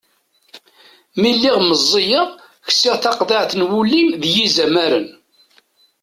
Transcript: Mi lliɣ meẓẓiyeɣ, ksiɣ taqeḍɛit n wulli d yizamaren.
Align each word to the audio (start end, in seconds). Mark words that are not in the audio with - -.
Mi 1.19 1.29
lliɣ 1.35 1.57
meẓẓiyeɣ, 1.67 2.29
ksiɣ 2.67 2.95
taqeḍɛit 3.03 3.51
n 3.55 3.61
wulli 3.69 4.01
d 4.21 4.23
yizamaren. 4.35 5.07